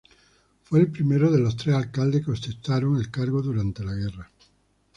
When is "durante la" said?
3.43-3.93